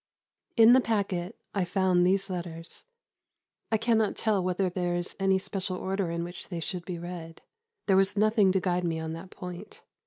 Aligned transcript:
In 0.57 0.73
the 0.73 0.81
packet 0.81 1.35
I 1.53 1.63
found 1.63 2.07
these 2.07 2.27
letters. 2.27 2.85
I 3.71 3.77
cannot 3.77 4.15
tell 4.15 4.43
whether 4.43 4.67
there 4.67 4.95
is 4.95 5.15
any 5.19 5.37
special 5.37 5.77
order 5.77 6.09
in 6.09 6.23
which 6.23 6.49
they 6.49 6.59
should 6.59 6.85
be 6.85 6.97
read 6.97 7.43
there 7.85 7.97
was 7.97 8.17
nothing 8.17 8.51
to 8.53 8.59
guide 8.59 8.83
me 8.83 8.99
on 8.99 9.13
that 9.13 9.29
point. 9.29 9.83